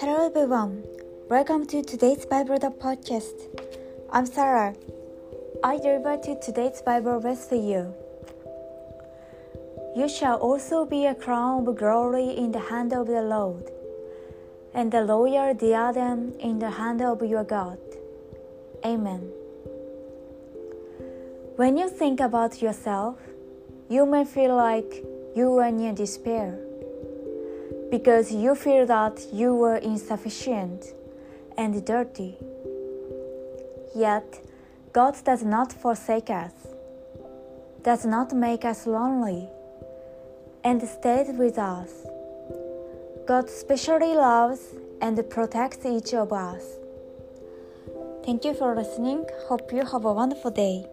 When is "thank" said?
48.24-48.44